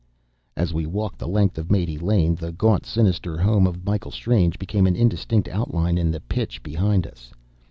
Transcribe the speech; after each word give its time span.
As 0.57 0.73
we 0.73 0.87
walked 0.87 1.19
the 1.19 1.27
length 1.27 1.59
of 1.59 1.69
Mate 1.69 2.01
Lane, 2.01 2.33
the 2.33 2.51
gaunt, 2.51 2.87
sinister 2.87 3.37
home 3.37 3.67
of 3.67 3.85
Michael 3.85 4.09
Strange 4.09 4.57
became 4.57 4.87
an 4.87 4.95
indistinct 4.95 5.47
outline 5.47 5.99
in 5.99 6.09
the 6.09 6.19
pitch 6.21 6.63
behind 6.63 7.05
us. 7.05 7.31